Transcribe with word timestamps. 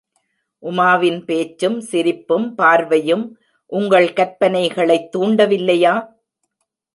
உமாவின் 0.63 1.25
பேச்சும் 1.25 1.79
சிரிப்பும் 1.79 2.55
பார்வையும் 2.55 3.37
உங்கள் 3.65 4.13
கற்பனைகளைத் 4.13 5.09
தூண்டவில்லையா? 5.17 6.07